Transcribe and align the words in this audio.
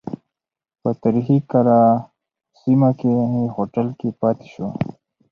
په 0.81 0.89
تاریخی 1.01 1.37
ګلاټا 1.51 1.81
سیمه 2.59 2.89
کې 2.99 3.09
یې 3.33 3.45
هوټل 3.55 3.87
کې 3.99 4.09
پاتې 4.19 4.47
شو. 4.53 4.67